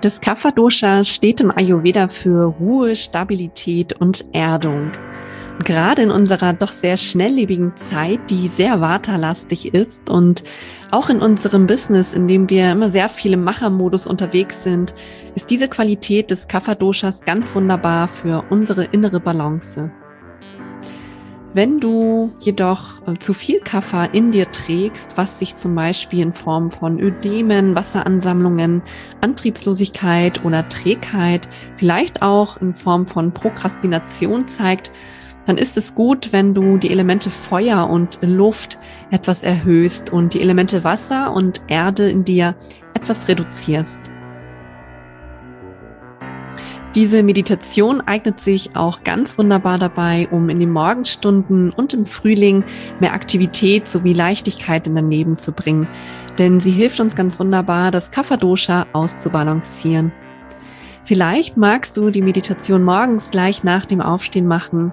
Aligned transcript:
Das 0.00 0.20
Kapha-Dosha 0.20 1.02
steht 1.02 1.40
im 1.40 1.50
Ayurveda 1.50 2.06
für 2.06 2.44
Ruhe, 2.44 2.94
Stabilität 2.94 3.94
und 3.94 4.26
Erdung. 4.32 4.92
gerade 5.64 6.02
in 6.02 6.12
unserer 6.12 6.52
doch 6.52 6.70
sehr 6.70 6.96
schnelllebigen 6.96 7.72
Zeit, 7.76 8.20
die 8.30 8.46
sehr 8.46 8.80
waterlastig 8.80 9.74
ist 9.74 10.08
und 10.08 10.44
auch 10.92 11.10
in 11.10 11.20
unserem 11.20 11.66
Business, 11.66 12.14
in 12.14 12.28
dem 12.28 12.48
wir 12.48 12.70
immer 12.70 12.90
sehr 12.90 13.08
viel 13.08 13.32
im 13.32 13.42
Machermodus 13.42 14.06
unterwegs 14.06 14.62
sind, 14.62 14.94
ist 15.34 15.50
diese 15.50 15.66
Qualität 15.66 16.30
des 16.30 16.46
Kapha-Doshas 16.46 17.22
ganz 17.22 17.52
wunderbar 17.56 18.06
für 18.06 18.44
unsere 18.50 18.84
innere 18.84 19.18
Balance. 19.18 19.90
Wenn 21.54 21.80
du 21.80 22.30
jedoch 22.40 23.00
äh, 23.06 23.14
zu 23.18 23.32
viel 23.32 23.60
Kaffer 23.60 24.12
in 24.12 24.32
dir 24.32 24.50
trägst, 24.50 25.16
was 25.16 25.38
sich 25.38 25.56
zum 25.56 25.74
Beispiel 25.74 26.20
in 26.20 26.34
Form 26.34 26.70
von 26.70 27.00
Ödemen, 27.00 27.74
Wasseransammlungen, 27.74 28.82
Antriebslosigkeit 29.22 30.44
oder 30.44 30.68
Trägheit, 30.68 31.48
vielleicht 31.78 32.20
auch 32.20 32.58
in 32.58 32.74
Form 32.74 33.06
von 33.06 33.32
Prokrastination 33.32 34.46
zeigt, 34.46 34.92
dann 35.46 35.56
ist 35.56 35.78
es 35.78 35.94
gut, 35.94 36.34
wenn 36.34 36.52
du 36.52 36.76
die 36.76 36.90
Elemente 36.90 37.30
Feuer 37.30 37.88
und 37.88 38.18
Luft 38.20 38.78
etwas 39.10 39.42
erhöhst 39.42 40.12
und 40.12 40.34
die 40.34 40.42
Elemente 40.42 40.84
Wasser 40.84 41.32
und 41.32 41.62
Erde 41.68 42.10
in 42.10 42.26
dir 42.26 42.54
etwas 42.92 43.26
reduzierst. 43.26 43.98
Diese 46.98 47.22
Meditation 47.22 48.00
eignet 48.00 48.40
sich 48.40 48.74
auch 48.74 49.04
ganz 49.04 49.38
wunderbar 49.38 49.78
dabei, 49.78 50.26
um 50.32 50.48
in 50.48 50.58
den 50.58 50.72
Morgenstunden 50.72 51.70
und 51.70 51.94
im 51.94 52.06
Frühling 52.06 52.64
mehr 52.98 53.12
Aktivität 53.12 53.88
sowie 53.88 54.14
Leichtigkeit 54.14 54.84
in 54.88 54.96
dein 54.96 55.08
Leben 55.08 55.38
zu 55.38 55.52
bringen. 55.52 55.86
Denn 56.38 56.58
sie 56.58 56.72
hilft 56.72 56.98
uns 56.98 57.14
ganz 57.14 57.38
wunderbar, 57.38 57.92
das 57.92 58.10
Kapha-Dosha 58.10 58.88
auszubalancieren. 58.92 60.10
Vielleicht 61.04 61.56
magst 61.56 61.96
du 61.96 62.10
die 62.10 62.20
Meditation 62.20 62.82
morgens 62.82 63.30
gleich 63.30 63.62
nach 63.62 63.86
dem 63.86 64.00
Aufstehen 64.00 64.48
machen. 64.48 64.90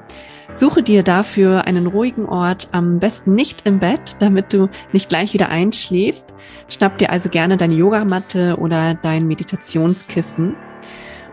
Suche 0.54 0.84
dir 0.84 1.02
dafür 1.02 1.66
einen 1.66 1.88
ruhigen 1.88 2.28
Ort, 2.28 2.68
am 2.72 3.00
besten 3.00 3.34
nicht 3.34 3.66
im 3.66 3.80
Bett, 3.80 4.16
damit 4.20 4.54
du 4.54 4.70
nicht 4.94 5.10
gleich 5.10 5.34
wieder 5.34 5.50
einschläfst. 5.50 6.36
Schnapp 6.68 7.00
dir 7.00 7.10
also 7.10 7.30
gerne 7.30 7.58
deine 7.58 7.74
Yogamatte 7.74 8.58
oder 8.60 8.94
dein 8.94 9.26
Meditationskissen 9.26 10.56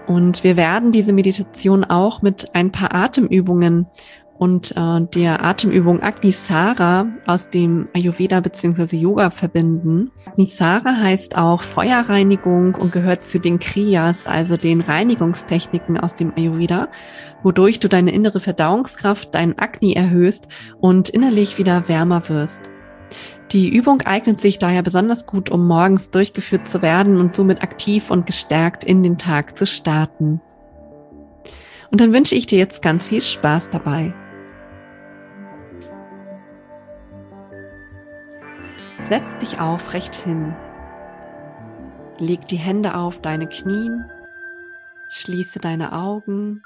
und 0.06 0.44
wir 0.44 0.56
werden 0.56 0.92
diese 0.92 1.12
Meditation 1.12 1.84
auch 1.84 2.22
mit 2.22 2.54
ein 2.54 2.72
paar 2.72 2.94
Atemübungen 2.94 3.86
und 4.42 4.72
äh, 4.76 5.00
der 5.14 5.44
Atemübung 5.44 6.02
Agnisara 6.02 7.06
aus 7.26 7.48
dem 7.48 7.86
Ayurveda 7.94 8.40
bzw. 8.40 8.96
Yoga 8.96 9.30
verbinden. 9.30 10.10
Agnisara 10.26 10.96
heißt 10.96 11.38
auch 11.38 11.62
Feuerreinigung 11.62 12.74
und 12.74 12.90
gehört 12.90 13.24
zu 13.24 13.38
den 13.38 13.60
Kriyas, 13.60 14.26
also 14.26 14.56
den 14.56 14.80
Reinigungstechniken 14.80 15.96
aus 15.96 16.16
dem 16.16 16.32
Ayurveda, 16.36 16.88
wodurch 17.44 17.78
du 17.78 17.88
deine 17.88 18.10
innere 18.10 18.40
Verdauungskraft, 18.40 19.32
dein 19.32 19.60
Agni 19.60 19.92
erhöhst 19.92 20.48
und 20.80 21.08
innerlich 21.08 21.56
wieder 21.56 21.86
wärmer 21.86 22.28
wirst. 22.28 22.71
Die 23.52 23.74
Übung 23.74 24.00
eignet 24.02 24.40
sich 24.40 24.58
daher 24.58 24.82
besonders 24.82 25.26
gut, 25.26 25.50
um 25.50 25.66
morgens 25.66 26.10
durchgeführt 26.10 26.66
zu 26.66 26.80
werden 26.80 27.18
und 27.18 27.36
somit 27.36 27.62
aktiv 27.62 28.10
und 28.10 28.26
gestärkt 28.26 28.84
in 28.84 29.02
den 29.02 29.18
Tag 29.18 29.58
zu 29.58 29.66
starten. 29.66 30.40
Und 31.90 32.00
dann 32.00 32.12
wünsche 32.12 32.34
ich 32.34 32.46
dir 32.46 32.58
jetzt 32.58 32.80
ganz 32.80 33.08
viel 33.08 33.20
Spaß 33.20 33.68
dabei. 33.68 34.14
Setz 39.04 39.36
dich 39.38 39.60
aufrecht 39.60 40.14
hin. 40.14 40.54
Leg 42.18 42.46
die 42.48 42.56
Hände 42.56 42.94
auf 42.94 43.20
deine 43.20 43.46
Knien. 43.46 44.06
Schließe 45.10 45.58
deine 45.58 45.92
Augen. 45.92 46.62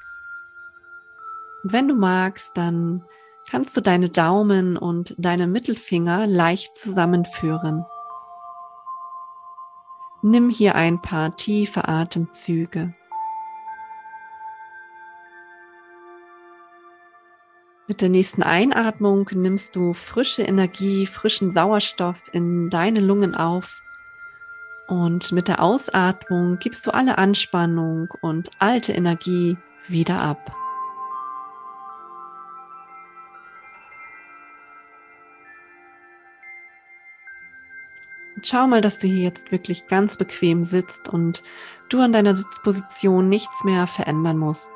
Und 1.64 1.72
wenn 1.72 1.88
du 1.88 1.96
magst, 1.96 2.56
dann 2.56 3.02
kannst 3.50 3.76
du 3.76 3.80
deine 3.80 4.08
Daumen 4.08 4.76
und 4.76 5.14
deine 5.18 5.46
Mittelfinger 5.46 6.26
leicht 6.26 6.76
zusammenführen. 6.76 7.84
Nimm 10.22 10.50
hier 10.50 10.74
ein 10.74 11.00
paar 11.00 11.36
tiefe 11.36 11.86
Atemzüge. 11.88 12.94
Mit 17.88 18.00
der 18.00 18.08
nächsten 18.08 18.42
Einatmung 18.42 19.30
nimmst 19.32 19.76
du 19.76 19.92
frische 19.94 20.42
Energie, 20.42 21.06
frischen 21.06 21.52
Sauerstoff 21.52 22.28
in 22.32 22.68
deine 22.68 22.98
Lungen 22.98 23.36
auf. 23.36 23.80
Und 24.88 25.30
mit 25.30 25.46
der 25.46 25.62
Ausatmung 25.62 26.58
gibst 26.58 26.84
du 26.86 26.90
alle 26.90 27.18
Anspannung 27.18 28.08
und 28.22 28.50
alte 28.58 28.92
Energie 28.92 29.56
wieder 29.86 30.20
ab. 30.20 30.52
Schau 38.48 38.66
mal, 38.66 38.80
dass 38.80 38.98
du 38.98 39.06
hier 39.06 39.22
jetzt 39.22 39.52
wirklich 39.52 39.86
ganz 39.86 40.16
bequem 40.16 40.64
sitzt 40.64 41.08
und 41.08 41.42
du 41.88 42.00
an 42.00 42.12
deiner 42.12 42.34
Sitzposition 42.34 43.28
nichts 43.28 43.64
mehr 43.64 43.86
verändern 43.86 44.38
musst. 44.38 44.70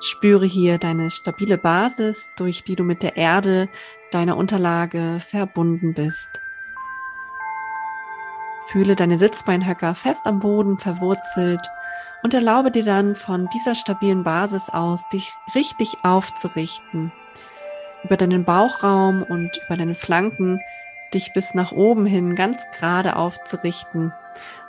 Spüre 0.00 0.44
hier 0.44 0.78
deine 0.78 1.10
stabile 1.10 1.56
Basis, 1.56 2.28
durch 2.36 2.62
die 2.64 2.76
du 2.76 2.84
mit 2.84 3.02
der 3.02 3.16
Erde 3.16 3.68
deiner 4.10 4.36
Unterlage 4.36 5.18
verbunden 5.20 5.94
bist. 5.94 6.28
Fühle 8.66 8.96
deine 8.96 9.18
Sitzbeinhöcker 9.18 9.94
fest 9.94 10.26
am 10.26 10.40
Boden 10.40 10.78
verwurzelt 10.78 11.60
und 12.22 12.34
erlaube 12.34 12.70
dir 12.70 12.84
dann 12.84 13.16
von 13.16 13.48
dieser 13.54 13.74
stabilen 13.74 14.24
Basis 14.24 14.68
aus, 14.70 15.08
dich 15.10 15.32
richtig 15.54 15.96
aufzurichten. 16.02 17.12
Über 18.02 18.16
deinen 18.16 18.44
Bauchraum 18.44 19.22
und 19.22 19.50
über 19.66 19.76
deine 19.76 19.94
Flanken 19.94 20.60
dich 21.14 21.32
bis 21.32 21.54
nach 21.54 21.72
oben 21.72 22.06
hin 22.06 22.34
ganz 22.34 22.60
gerade 22.78 23.16
aufzurichten. 23.16 24.12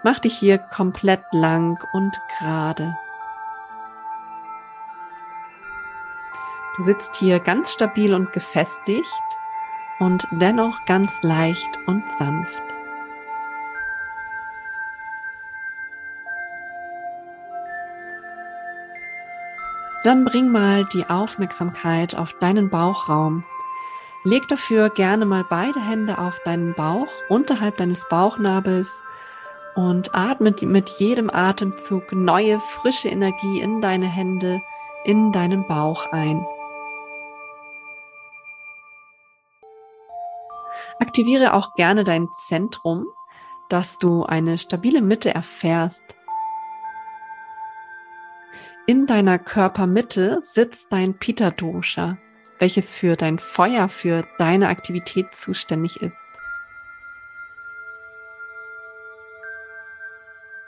Mach 0.04 0.20
dich 0.20 0.38
hier 0.38 0.58
komplett 0.58 1.24
lang 1.32 1.84
und 1.94 2.20
gerade. 2.40 2.96
Du 6.78 6.84
sitzt 6.84 7.16
hier 7.16 7.40
ganz 7.40 7.72
stabil 7.72 8.14
und 8.14 8.34
gefestigt 8.34 9.08
und 10.00 10.28
dennoch 10.32 10.86
ganz 10.86 11.22
leicht 11.24 11.80
und 11.88 12.04
sanft. 12.20 12.62
Dann 20.04 20.24
bring 20.24 20.52
mal 20.52 20.84
die 20.86 21.10
Aufmerksamkeit 21.10 22.16
auf 22.16 22.34
deinen 22.40 22.70
Bauchraum 22.70 23.44
Leg 24.26 24.48
dafür 24.48 24.90
gerne 24.90 25.24
mal 25.24 25.44
beide 25.48 25.80
Hände 25.80 26.18
auf 26.18 26.40
deinen 26.40 26.74
Bauch, 26.74 27.08
unterhalb 27.30 27.78
deines 27.78 28.10
Bauchnabels 28.10 29.04
und 29.76 30.16
atme 30.16 30.52
mit 30.62 30.90
jedem 30.90 31.30
Atemzug 31.30 32.12
neue, 32.12 32.60
frische 32.60 33.08
Energie 33.08 33.60
in 33.60 33.82
deine 33.82 34.08
Hände, 34.08 34.62
in 35.04 35.32
deinen 35.32 35.68
Bauch 35.68 36.12
ein. 36.12 36.44
Aktiviere 41.00 41.54
auch 41.54 41.76
gerne 41.76 42.04
dein 42.04 42.28
Zentrum, 42.48 43.06
dass 43.70 44.00
du 44.00 44.24
eine 44.24 44.58
stabile 44.58 45.04
Mitte 45.04 45.36
erfährst. 45.36 46.04
In 48.88 49.06
deiner 49.06 49.38
Körpermitte 49.38 50.40
sitzt 50.42 50.92
dein 50.92 51.20
Pitta 51.20 51.52
Dosha 51.52 52.18
welches 52.60 52.96
für 52.96 53.16
dein 53.16 53.40
Feuer, 53.40 53.90
für 53.90 54.24
deine 54.38 54.70
Aktivität 54.70 55.34
zuständig 55.34 56.02
ist. 56.02 56.20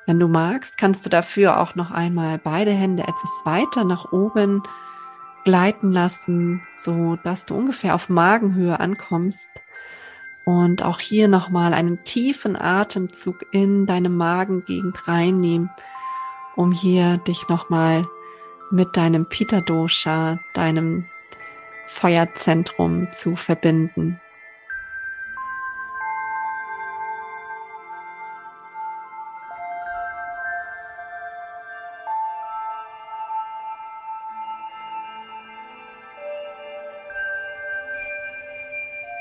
Wenn 0.06 0.20
du 0.20 0.28
magst, 0.30 0.78
kannst 0.78 1.06
du 1.06 1.10
dafür 1.10 1.60
auch 1.60 1.76
noch 1.76 1.92
einmal 1.92 2.38
beide 2.38 2.72
Hände 2.72 3.04
etwas 3.04 3.42
weiter 3.44 3.84
nach 3.84 4.12
oben 4.14 4.64
gleiten 5.44 5.92
lassen, 5.92 6.62
so 6.78 7.18
dass 7.24 7.46
du 7.46 7.56
ungefähr 7.56 7.94
auf 7.94 8.08
Magenhöhe 8.08 8.80
ankommst 8.80 9.50
und 10.46 10.82
auch 10.82 11.02
hier 11.02 11.28
nochmal 11.28 11.74
einen 11.74 12.06
tiefen 12.06 12.56
Atemzug 12.56 13.46
in 13.52 13.86
deine 13.86 14.10
Magengegend 14.10 15.10
reinnehmen, 15.10 15.70
um 16.56 16.72
hier 16.72 17.18
dich 17.18 17.50
nochmal 17.50 18.08
mit 18.72 18.96
deinem 18.96 19.28
Pitta 19.28 19.60
Dosha, 19.60 20.40
deinem 20.54 21.06
Feuerzentrum 21.88 23.08
zu 23.12 23.36
verbinden. 23.36 24.20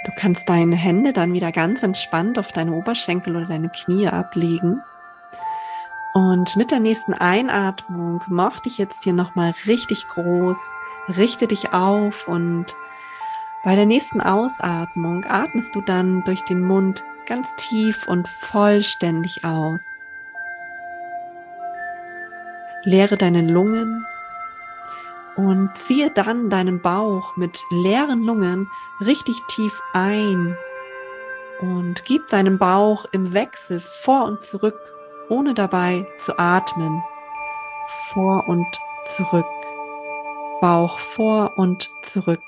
Du 0.07 0.13
kannst 0.15 0.49
deine 0.49 0.77
Hände 0.77 1.13
dann 1.13 1.33
wieder 1.33 1.51
ganz 1.51 1.83
entspannt 1.83 2.39
auf 2.39 2.53
deine 2.53 2.73
Oberschenkel 2.73 3.37
oder 3.37 3.47
deine 3.47 3.71
Knie 3.71 4.07
ablegen 4.07 4.81
Und 6.15 6.57
mit 6.57 6.71
der 6.71 6.81
nächsten 6.81 7.13
Einatmung 7.13 8.23
mach 8.29 8.61
dich 8.61 8.79
jetzt 8.79 9.03
hier 9.03 9.13
nochmal 9.13 9.55
richtig 9.67 10.07
groß, 10.09 10.57
richte 11.09 11.47
dich 11.47 11.73
auf 11.73 12.29
und 12.29 12.75
bei 13.65 13.75
der 13.75 13.87
nächsten 13.87 14.21
Ausatmung 14.21 15.25
atmest 15.25 15.75
du 15.75 15.81
dann 15.81 16.23
durch 16.25 16.43
den 16.43 16.63
Mund 16.63 17.05
ganz 17.27 17.49
tief 17.57 18.07
und 18.07 18.29
vollständig 18.29 19.45
aus. 19.45 19.85
Leere 22.85 23.17
deine 23.17 23.43
Lungen 23.43 24.07
und 25.37 25.77
ziehe 25.77 26.11
dann 26.11 26.49
deinen 26.49 26.81
Bauch 26.81 27.37
mit 27.37 27.61
leeren 27.71 28.23
Lungen 28.23 28.71
richtig 29.01 29.43
tief 29.49 29.83
ein 29.93 30.57
und 31.61 32.05
gib 32.05 32.29
deinem 32.29 32.59
Bauch 32.59 33.07
im 33.13 33.33
Wechsel 33.33 33.81
vor 33.81 34.25
und 34.25 34.43
zurück 34.43 34.79
ohne 35.29 35.55
dabei 35.55 36.07
zu 36.19 36.39
atmen. 36.39 37.03
Vor 38.13 38.49
und 38.49 38.67
zurück. 39.17 39.47
Bauch 40.67 40.99
vor 40.99 41.53
und 41.59 41.89
zurück. 42.03 42.43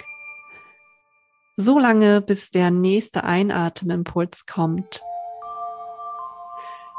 So 1.56 1.78
lange, 1.78 2.20
bis 2.20 2.50
der 2.50 2.72
nächste 2.72 3.22
Einatemimpuls 3.22 4.44
kommt. 4.44 5.02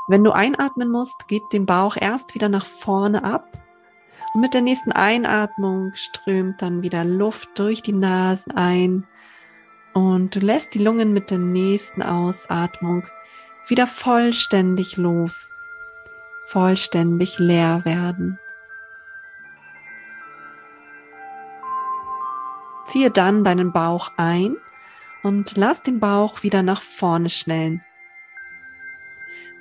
Wenn 0.07 0.23
du 0.23 0.31
einatmen 0.31 0.89
musst, 0.89 1.27
gib 1.27 1.41
den 1.49 1.65
Bauch 1.65 1.97
erst 1.99 2.35
wieder 2.35 2.47
nach 2.47 2.65
vorne 2.65 3.25
ab. 3.25 3.43
Und 4.33 4.39
mit 4.39 4.53
der 4.53 4.61
nächsten 4.61 4.93
Einatmung 4.93 5.91
strömt 5.93 6.61
dann 6.61 6.83
wieder 6.83 7.03
Luft 7.03 7.49
durch 7.59 7.81
die 7.81 7.91
Nase 7.91 8.55
ein. 8.55 9.05
Und 9.93 10.37
du 10.37 10.39
lässt 10.39 10.73
die 10.73 10.79
Lungen 10.79 11.11
mit 11.11 11.31
der 11.31 11.39
nächsten 11.39 12.01
Ausatmung 12.01 13.03
wieder 13.67 13.87
vollständig 13.87 14.95
los 14.95 15.49
vollständig 16.45 17.37
leer 17.37 17.83
werden. 17.83 18.39
Ziehe 22.89 23.11
dann 23.11 23.43
deinen 23.43 23.71
Bauch 23.71 24.11
ein 24.17 24.57
und 25.21 25.55
lass 25.57 25.83
den 25.83 25.99
Bauch 25.99 26.41
wieder 26.41 26.63
nach 26.63 26.81
vorne 26.81 27.29
schnellen. 27.29 27.83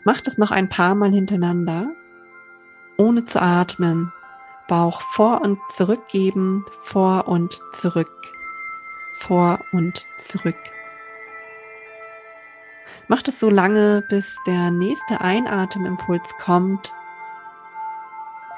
Mach 0.03 0.23
das 0.23 0.39
noch 0.39 0.51
ein 0.51 0.71
paar 0.71 0.95
Mal 0.95 1.11
hintereinander, 1.11 1.91
ohne 2.97 3.27
zu 3.27 3.43
atmen. 3.43 4.15
Bauch 4.67 5.03
vor 5.03 5.43
und 5.43 5.59
zurück 5.77 6.09
geben, 6.09 6.65
vor 6.85 7.29
und 7.29 7.61
zurück, 7.73 8.11
vor 9.21 9.59
und 9.73 10.03
zurück. 10.17 10.57
Mach 13.09 13.21
das 13.21 13.39
so 13.39 13.51
lange, 13.51 14.05
bis 14.09 14.39
der 14.47 14.71
nächste 14.71 15.21
Einatemimpuls 15.21 16.35
kommt. 16.39 16.95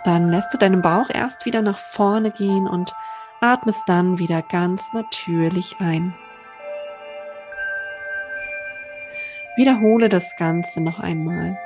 Dann 0.05 0.31
lässt 0.31 0.55
du 0.55 0.59
deinen 0.59 0.83
Bauch 0.83 1.11
erst 1.11 1.45
wieder 1.45 1.63
nach 1.63 1.79
vorne 1.79 2.31
gehen 2.31 2.69
und 2.69 2.93
atmest 3.41 3.89
dann 3.89 4.19
wieder 4.19 4.43
ganz 4.43 4.93
natürlich 4.93 5.77
ein. 5.81 6.15
Wiederhole 9.57 10.09
das 10.09 10.37
Ganze 10.37 10.81
noch 10.81 11.01
einmal. 11.01 11.59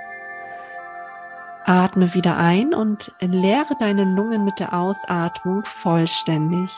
Atme 1.67 2.13
wieder 2.15 2.37
ein 2.37 2.75
und 2.75 3.13
leere 3.21 3.75
deine 3.79 4.05
Lungen 4.05 4.45
mit 4.45 4.61
der 4.61 4.75
Ausatmung 4.75 5.65
vollständig. 5.65 6.71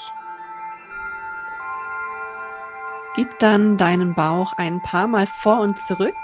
Gib 3.14 3.38
dann 3.38 3.76
deinen 3.78 4.14
Bauch 4.14 4.52
ein 4.58 4.82
paar 4.82 5.06
Mal 5.06 5.26
vor 5.26 5.60
und 5.60 5.78
zurück, 5.78 6.14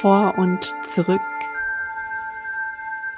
vor 0.00 0.36
und 0.36 0.74
zurück, 0.84 1.20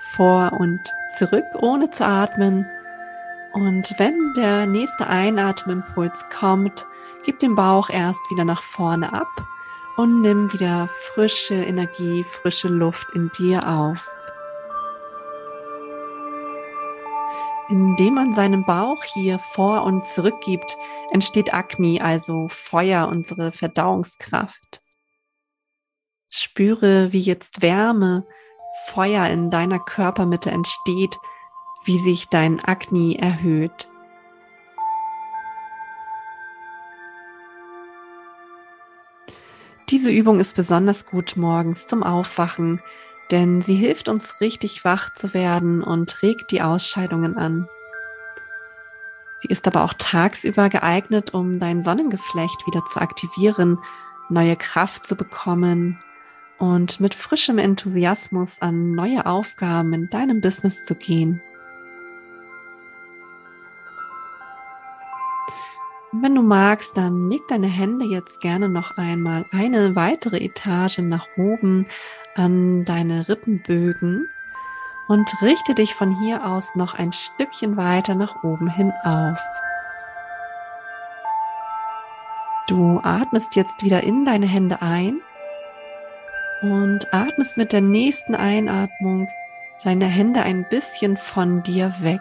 vor 0.03 0.53
und 0.53 0.93
zurück, 1.17 1.47
ohne 1.55 1.91
zu 1.91 2.05
atmen. 2.05 2.67
Und 3.53 3.95
wenn 3.99 4.35
der 4.35 4.67
nächste 4.67 5.07
Einatemimpuls 5.07 6.25
kommt, 6.31 6.87
gib 7.25 7.39
den 7.41 7.55
Bauch 7.55 7.91
erst 7.91 8.21
wieder 8.31 8.45
nach 8.45 8.63
vorne 8.63 9.13
ab 9.13 9.29
und 9.97 10.21
nimm 10.21 10.53
wieder 10.53 10.89
frische 11.13 11.55
Energie, 11.55 12.25
frische 12.25 12.69
Luft 12.69 13.09
in 13.15 13.31
dir 13.39 13.67
auf. 13.69 14.09
Indem 17.69 18.15
man 18.15 18.35
seinen 18.35 18.65
Bauch 18.65 19.03
hier 19.05 19.39
vor 19.39 19.83
und 19.85 20.07
zurück 20.07 20.41
gibt, 20.41 20.77
entsteht 21.13 21.55
Agni, 21.55 22.01
also 22.01 22.49
Feuer, 22.49 23.09
unsere 23.09 23.53
Verdauungskraft. 23.53 24.81
Spüre, 26.29 27.13
wie 27.13 27.21
jetzt 27.21 27.63
Wärme, 27.63 28.27
Feuer 28.87 29.27
in 29.27 29.51
deiner 29.51 29.79
Körpermitte 29.81 30.51
entsteht, 30.51 31.17
wie 31.85 31.99
sich 31.99 32.29
dein 32.29 32.63
Agni 32.65 33.17
erhöht. 33.17 33.89
Diese 39.91 40.11
Übung 40.11 40.39
ist 40.39 40.55
besonders 40.55 41.07
gut 41.07 41.37
morgens 41.37 41.89
zum 41.89 42.05
Aufwachen, 42.05 42.81
denn 43.33 43.61
sie 43.61 43.75
hilft 43.75 44.09
uns 44.09 44.41
richtig 44.41 44.85
wach 44.85 45.13
zu 45.15 45.35
werden 45.35 45.83
und 45.83 46.23
regt 46.23 46.53
die 46.53 46.63
Ausscheidungen 46.63 47.37
an. 47.37 47.67
Sie 49.39 49.49
ist 49.49 49.67
aber 49.67 49.85
auch 49.85 49.95
tagsüber 49.95 50.69
geeignet, 50.69 51.35
um 51.35 51.59
dein 51.59 51.83
Sonnengeflecht 51.83 52.67
wieder 52.67 52.85
zu 52.85 53.01
aktivieren, 53.01 53.79
neue 54.29 54.55
Kraft 54.55 55.07
zu 55.07 55.17
bekommen 55.17 55.99
und 56.59 57.01
mit 57.01 57.15
frischem 57.15 57.59
Enthusiasmus 57.59 58.61
an 58.61 58.93
neue 58.93 59.27
Aufgaben 59.27 59.93
in 59.93 60.11
deinem 60.11 60.41
Business 60.41 60.85
zu 60.85 60.95
gehen. 60.95 61.43
Wenn 66.13 66.35
du 66.35 66.43
magst, 66.43 66.97
dann 66.97 67.31
leg 67.31 67.47
deine 67.49 67.69
Hände 67.69 68.05
jetzt 68.05 68.41
gerne 68.41 68.69
noch 68.69 68.97
einmal 68.97 69.45
eine 69.53 69.95
weitere 69.95 70.39
Etage 70.39 70.99
nach 70.99 71.29
oben 71.37 71.87
an 72.35 72.85
deine 72.85 73.29
Rippenbögen 73.29 74.29
und 75.09 75.43
richte 75.43 75.75
dich 75.75 75.95
von 75.95 76.21
hier 76.21 76.47
aus 76.47 76.75
noch 76.75 76.95
ein 76.95 77.13
Stückchen 77.13 77.77
weiter 77.77 78.15
nach 78.15 78.43
oben 78.43 78.69
hin 78.69 78.93
auf. 79.05 79.39
Du 82.69 83.01
atmest 83.03 83.57
jetzt 83.57 83.83
wieder 83.83 84.03
in 84.03 84.25
deine 84.25 84.47
Hände 84.47 84.81
ein 84.83 85.21
und 86.63 87.13
atmest 87.13 87.57
mit 87.57 87.73
der 87.73 87.81
nächsten 87.81 88.35
Einatmung 88.35 89.29
deine 89.83 90.07
Hände 90.07 90.43
ein 90.43 90.69
bisschen 90.69 91.17
von 91.17 91.63
dir 91.63 91.93
weg. 92.01 92.21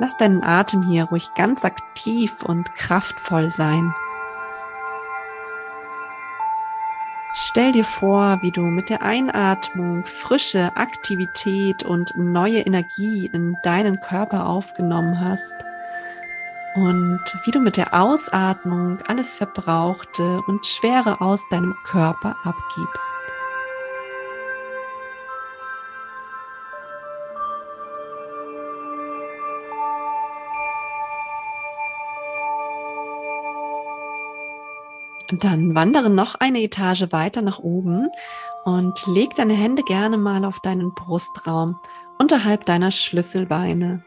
Lass 0.00 0.16
deinen 0.16 0.42
Atem 0.42 0.82
hier 0.82 1.04
ruhig 1.04 1.34
ganz 1.34 1.62
aktiv 1.62 2.42
und 2.42 2.74
kraftvoll 2.74 3.50
sein. 3.50 3.94
Stell 7.34 7.72
dir 7.72 7.84
vor, 7.84 8.38
wie 8.40 8.50
du 8.50 8.62
mit 8.62 8.88
der 8.88 9.02
Einatmung 9.02 10.06
frische 10.06 10.74
Aktivität 10.74 11.82
und 11.82 12.16
neue 12.16 12.60
Energie 12.60 13.28
in 13.30 13.58
deinen 13.62 14.00
Körper 14.00 14.46
aufgenommen 14.46 15.20
hast 15.20 15.52
und 16.74 17.20
wie 17.44 17.50
du 17.50 17.60
mit 17.60 17.76
der 17.76 17.92
Ausatmung 17.92 18.98
alles 19.06 19.36
Verbrauchte 19.36 20.40
und 20.46 20.64
Schwere 20.66 21.20
aus 21.20 21.46
deinem 21.50 21.76
Körper 21.84 22.36
abgibst. 22.42 23.29
Dann 35.38 35.74
wandere 35.74 36.10
noch 36.10 36.34
eine 36.36 36.62
Etage 36.62 37.06
weiter 37.10 37.42
nach 37.42 37.58
oben 37.58 38.08
und 38.64 39.06
leg 39.06 39.34
deine 39.34 39.54
Hände 39.54 39.82
gerne 39.82 40.18
mal 40.18 40.44
auf 40.44 40.60
deinen 40.60 40.94
Brustraum 40.94 41.78
unterhalb 42.18 42.66
deiner 42.66 42.90
Schlüsselbeine. 42.90 44.02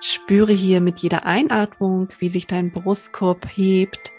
Spüre 0.00 0.52
hier 0.52 0.80
mit 0.80 0.98
jeder 1.00 1.26
Einatmung, 1.26 2.08
wie 2.18 2.28
sich 2.28 2.46
dein 2.46 2.70
Brustkorb 2.70 3.46
hebt 3.48 4.12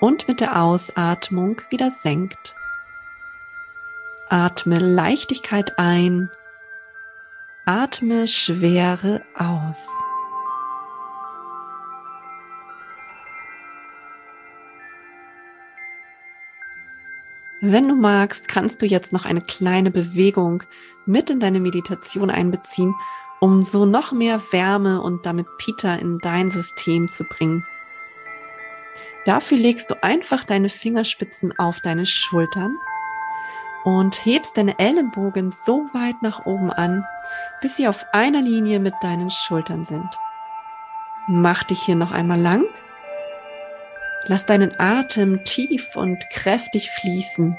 und 0.00 0.28
mit 0.28 0.40
der 0.40 0.62
Ausatmung 0.62 1.60
wieder 1.70 1.90
senkt. 1.90 2.54
Atme 4.28 4.78
Leichtigkeit 4.78 5.78
ein, 5.78 6.30
atme 7.66 8.28
Schwere 8.28 9.22
aus. 9.36 9.86
Wenn 17.62 17.88
du 17.88 17.94
magst, 17.94 18.48
kannst 18.48 18.80
du 18.80 18.86
jetzt 18.86 19.12
noch 19.12 19.26
eine 19.26 19.42
kleine 19.42 19.90
Bewegung 19.90 20.62
mit 21.04 21.28
in 21.28 21.40
deine 21.40 21.60
Meditation 21.60 22.30
einbeziehen, 22.30 22.94
um 23.38 23.64
so 23.64 23.84
noch 23.84 24.12
mehr 24.12 24.40
Wärme 24.50 25.02
und 25.02 25.26
damit 25.26 25.46
Pita 25.58 25.94
in 25.94 26.18
dein 26.18 26.50
System 26.50 27.08
zu 27.08 27.24
bringen. 27.24 27.66
Dafür 29.26 29.58
legst 29.58 29.90
du 29.90 30.02
einfach 30.02 30.44
deine 30.44 30.70
Fingerspitzen 30.70 31.58
auf 31.58 31.80
deine 31.80 32.06
Schultern 32.06 32.78
und 33.84 34.24
hebst 34.24 34.56
deine 34.56 34.78
Ellenbogen 34.78 35.50
so 35.50 35.86
weit 35.92 36.22
nach 36.22 36.46
oben 36.46 36.70
an, 36.70 37.04
bis 37.60 37.76
sie 37.76 37.88
auf 37.88 38.06
einer 38.12 38.40
Linie 38.40 38.80
mit 38.80 38.94
deinen 39.02 39.30
Schultern 39.30 39.84
sind. 39.84 40.08
Mach 41.26 41.64
dich 41.64 41.82
hier 41.82 41.96
noch 41.96 42.12
einmal 42.12 42.40
lang. 42.40 42.64
Lass 44.26 44.46
deinen 44.46 44.78
Atem 44.78 45.44
tief 45.44 45.96
und 45.96 46.18
kräftig 46.30 46.90
fließen. 46.90 47.58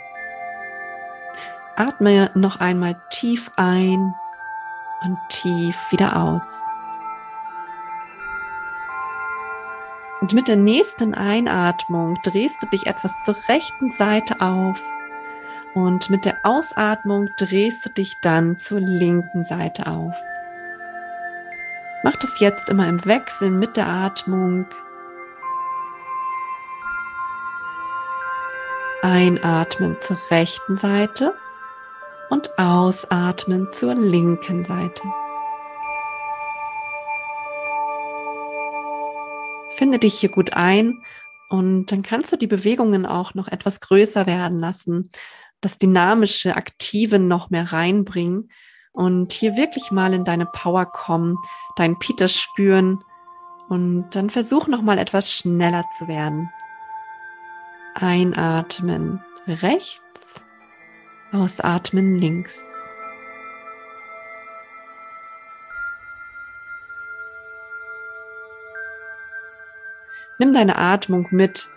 Atme 1.76 2.30
noch 2.36 2.60
einmal 2.60 2.96
tief 3.10 3.52
ein 3.56 4.14
und 5.04 5.18
tief 5.30 5.78
wieder 5.92 6.16
aus. 6.16 6.44
Und 10.22 10.34
mit 10.34 10.48
der 10.48 10.58
nächsten 10.58 11.16
Einatmung 11.16 12.20
drehst 12.24 12.62
du 12.62 12.68
dich 12.68 12.86
etwas 12.86 13.12
zur 13.26 13.36
rechten 13.48 13.92
Seite 13.92 14.40
auf 14.40 14.80
und 15.74 16.10
mit 16.10 16.26
der 16.26 16.38
Ausatmung 16.44 17.30
drehst 17.38 17.86
du 17.86 17.90
dich 17.90 18.14
dann 18.22 18.58
zur 18.58 18.80
linken 18.80 19.46
Seite 19.46 19.88
auf. 19.88 20.16
Mach 22.04 22.16
das 22.18 22.40
jetzt 22.40 22.70
immer 22.70 22.88
im 22.88 23.04
Wechsel 23.06 23.50
mit 23.52 23.78
der 23.78 23.88
Atmung. 23.88 24.66
Einatmen 29.02 29.98
zur 30.00 30.18
rechten 30.30 30.78
Seite 30.78 31.34
und 32.30 32.58
ausatmen 32.60 33.68
zur 33.72 33.96
linken 33.96 34.64
Seite. 34.64 35.02
Finde 39.72 39.98
dich 39.98 40.20
hier 40.20 40.30
gut 40.30 40.54
ein 40.54 41.02
und 41.50 41.88
dann 41.92 42.04
kannst 42.04 42.32
du 42.32 42.38
die 42.38 42.48
Bewegungen 42.48 43.08
auch 43.08 43.34
noch 43.34 43.48
etwas 43.48 43.80
größer 43.80 44.28
werden 44.28 44.60
lassen, 44.60 45.10
das 45.62 45.80
dynamische, 45.80 46.56
aktive 46.56 47.18
noch 47.18 47.50
mehr 47.50 47.74
reinbringen 47.74 48.52
und 48.92 49.32
hier 49.32 49.58
wirklich 49.58 49.92
mal 49.92 50.14
in 50.14 50.26
deine 50.26 50.46
Power 50.46 50.86
kommen, 50.86 51.38
deinen 51.76 51.98
Peter 51.98 52.28
spüren 52.28 53.04
und 53.68 54.12
dann 54.12 54.30
versuch 54.30 54.68
noch 54.68 54.84
mal 54.84 55.00
etwas 55.00 55.32
schneller 55.32 55.86
zu 55.98 56.08
werden. 56.08 56.52
Einatmen 57.94 59.22
rechts, 59.48 60.42
ausatmen 61.32 62.18
links. 62.18 62.58
Nimm 70.40 70.54
deine 70.54 70.78
Atmung 70.78 71.28
mit, 71.32 71.68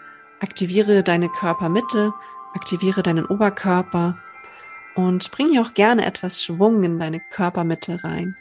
aktiviere 0.40 1.02
deine 1.02 1.28
Körpermitte, 1.28 2.14
aktiviere 2.54 3.02
deinen 3.02 3.26
Oberkörper 3.26 4.16
und 4.94 5.30
bring 5.32 5.50
hier 5.50 5.62
auch 5.62 5.74
gerne 5.74 6.06
etwas 6.06 6.42
Schwung 6.42 6.82
in 6.84 6.98
deine 6.98 7.20
Körpermitte 7.30 8.02
rein. 8.04 8.36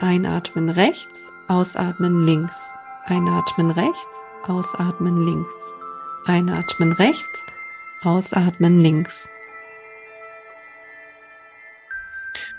Einatmen 0.00 0.70
rechts, 0.70 1.30
ausatmen 1.46 2.26
links. 2.26 2.74
Einatmen 3.04 3.70
rechts, 3.70 4.31
ausatmen 4.48 5.26
links. 5.26 5.52
Einatmen 6.26 6.92
rechts, 6.92 7.44
ausatmen 8.02 8.80
links. 8.80 9.28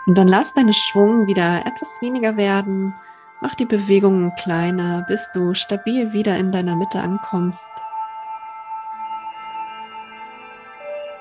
Und 0.06 0.18
dann 0.18 0.28
lass 0.28 0.52
deine 0.54 0.74
Schwung 0.74 1.26
wieder 1.26 1.64
etwas 1.66 1.88
weniger 2.02 2.36
werden 2.36 2.94
Mach 3.44 3.54
die 3.54 3.66
Bewegungen 3.66 4.34
kleiner, 4.36 5.04
bis 5.06 5.30
du 5.32 5.52
stabil 5.52 6.14
wieder 6.14 6.34
in 6.38 6.50
deiner 6.50 6.76
Mitte 6.76 7.02
ankommst. 7.02 7.68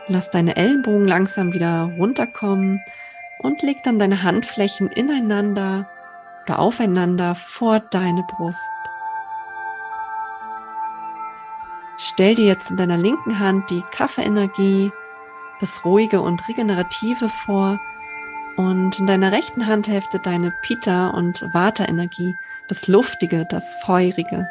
Lass 0.08 0.32
deine 0.32 0.56
Ellenbogen 0.56 1.06
langsam 1.06 1.52
wieder 1.52 1.92
runterkommen 1.98 2.80
und 3.40 3.62
leg 3.62 3.84
dann 3.84 4.00
deine 4.00 4.24
Handflächen 4.24 4.88
ineinander 4.88 5.90
oder 6.46 6.60
aufeinander 6.60 7.36
vor 7.36 7.82
deine 7.82 8.24
Brust. 8.24 8.60
Stell 12.06 12.36
dir 12.36 12.46
jetzt 12.46 12.70
in 12.70 12.76
deiner 12.76 12.98
linken 12.98 13.40
Hand 13.40 13.70
die 13.70 13.82
Kaffeeenergie, 13.92 14.92
das 15.62 15.86
Ruhige 15.86 16.20
und 16.20 16.46
Regenerative 16.50 17.30
vor 17.30 17.80
und 18.58 19.00
in 19.00 19.08
deiner 19.08 19.32
rechten 19.32 19.68
Handhälfte 19.68 20.20
deine 20.20 20.54
Pita- 20.64 21.12
und 21.12 21.48
Vata-Energie, 21.54 22.36
das 22.68 22.90
Luftige, 22.90 23.46
das 23.46 23.78
Feurige. 23.86 24.46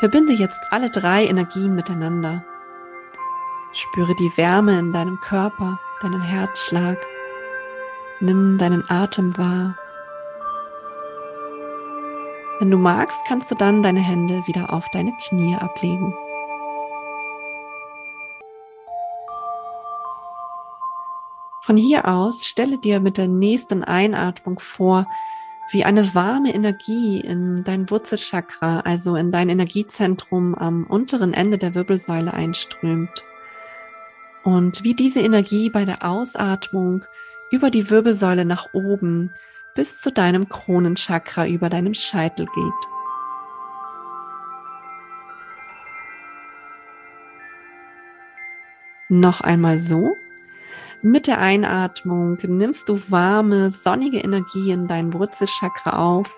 Verbinde 0.00 0.34
jetzt 0.34 0.60
alle 0.70 0.90
drei 0.90 1.24
Energien 1.24 1.74
miteinander. 1.74 2.44
Spüre 3.72 4.14
die 4.16 4.36
Wärme 4.36 4.78
in 4.78 4.92
deinem 4.92 5.18
Körper, 5.22 5.80
deinen 6.02 6.20
Herzschlag. 6.20 6.98
Nimm 8.20 8.58
deinen 8.58 8.84
Atem 8.90 9.34
wahr. 9.38 9.78
Wenn 12.60 12.70
du 12.70 12.78
magst, 12.78 13.20
kannst 13.26 13.50
du 13.50 13.56
dann 13.56 13.82
deine 13.82 14.00
Hände 14.00 14.46
wieder 14.46 14.72
auf 14.72 14.88
deine 14.90 15.12
Knie 15.16 15.56
ablegen. 15.56 16.14
Von 21.62 21.76
hier 21.76 22.06
aus 22.06 22.46
stelle 22.46 22.78
dir 22.78 23.00
mit 23.00 23.16
der 23.16 23.26
nächsten 23.26 23.82
Einatmung 23.82 24.60
vor, 24.60 25.06
wie 25.72 25.84
eine 25.84 26.14
warme 26.14 26.54
Energie 26.54 27.20
in 27.20 27.64
dein 27.64 27.90
Wurzelchakra, 27.90 28.80
also 28.80 29.16
in 29.16 29.32
dein 29.32 29.48
Energiezentrum 29.48 30.54
am 30.54 30.84
unteren 30.84 31.32
Ende 31.32 31.58
der 31.58 31.74
Wirbelsäule 31.74 32.34
einströmt. 32.34 33.24
Und 34.44 34.84
wie 34.84 34.94
diese 34.94 35.20
Energie 35.20 35.70
bei 35.70 35.84
der 35.84 36.04
Ausatmung 36.04 37.04
über 37.50 37.70
die 37.70 37.90
Wirbelsäule 37.90 38.44
nach 38.44 38.74
oben 38.74 39.32
bis 39.74 40.00
zu 40.00 40.12
deinem 40.12 40.48
Kronenchakra 40.48 41.46
über 41.46 41.68
deinem 41.68 41.94
Scheitel 41.94 42.46
geht. 42.46 42.94
Noch 49.08 49.40
einmal 49.40 49.80
so. 49.80 50.16
Mit 51.02 51.26
der 51.26 51.38
Einatmung 51.38 52.38
nimmst 52.42 52.88
du 52.88 52.98
warme, 53.08 53.70
sonnige 53.70 54.18
Energie 54.18 54.70
in 54.70 54.88
dein 54.88 55.12
Wurzelchakra 55.12 55.98
auf 55.98 56.30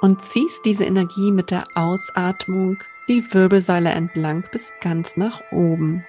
und 0.00 0.20
ziehst 0.20 0.64
diese 0.64 0.84
Energie 0.84 1.30
mit 1.30 1.50
der 1.50 1.64
Ausatmung 1.76 2.78
die 3.08 3.24
Wirbelsäule 3.32 3.90
entlang 3.90 4.44
bis 4.50 4.72
ganz 4.80 5.16
nach 5.16 5.40
oben. 5.52 6.04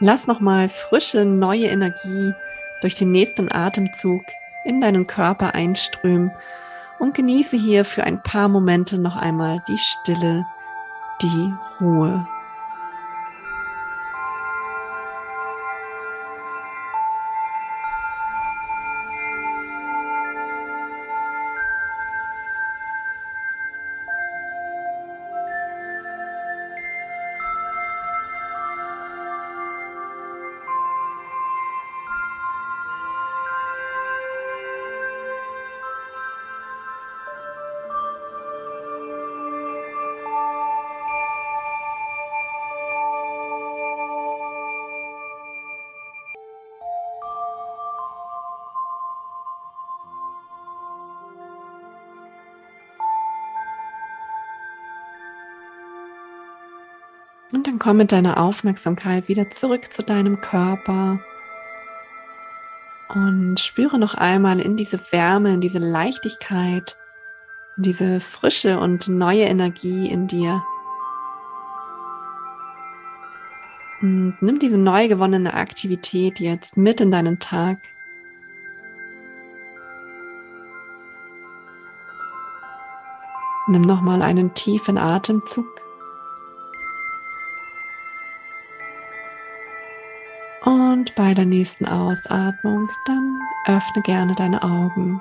Lass 0.00 0.26
nochmal 0.26 0.70
frische, 0.70 1.26
neue 1.26 1.66
Energie 1.66 2.32
durch 2.80 2.94
den 2.94 3.12
nächsten 3.12 3.52
Atemzug 3.52 4.22
in 4.64 4.80
deinen 4.80 5.06
Körper 5.06 5.54
einströmen 5.54 6.30
und 6.98 7.14
genieße 7.14 7.58
hier 7.58 7.84
für 7.84 8.04
ein 8.04 8.22
paar 8.22 8.48
Momente 8.48 8.96
noch 8.96 9.16
einmal 9.16 9.62
die 9.68 9.76
Stille, 9.76 10.46
die 11.20 11.52
Ruhe. 11.80 12.26
Und 57.60 57.66
dann 57.66 57.78
komm 57.78 57.98
mit 57.98 58.10
deiner 58.10 58.40
Aufmerksamkeit 58.40 59.28
wieder 59.28 59.50
zurück 59.50 59.92
zu 59.92 60.02
deinem 60.02 60.40
Körper 60.40 61.20
und 63.10 63.60
spüre 63.60 63.98
noch 63.98 64.14
einmal 64.14 64.60
in 64.60 64.78
diese 64.78 64.98
Wärme, 65.12 65.52
in 65.52 65.60
diese 65.60 65.78
Leichtigkeit, 65.78 66.96
in 67.76 67.82
diese 67.82 68.20
frische 68.20 68.80
und 68.80 69.08
neue 69.08 69.42
Energie 69.42 70.08
in 70.08 70.26
dir. 70.26 70.62
Und 74.00 74.38
nimm 74.40 74.58
diese 74.58 74.78
neu 74.78 75.08
gewonnene 75.08 75.52
Aktivität 75.52 76.40
jetzt 76.40 76.78
mit 76.78 77.02
in 77.02 77.10
deinen 77.10 77.40
Tag. 77.40 77.76
Nimm 83.68 83.82
nochmal 83.82 84.22
einen 84.22 84.54
tiefen 84.54 84.96
Atemzug. 84.96 85.79
Bei 91.16 91.34
der 91.34 91.44
nächsten 91.44 91.86
Ausatmung 91.86 92.88
dann 93.04 93.40
öffne 93.66 94.02
gerne 94.02 94.34
deine 94.34 94.62
Augen. 94.62 95.20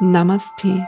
Namaste. 0.00 0.86